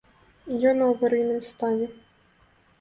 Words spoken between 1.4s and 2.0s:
стане.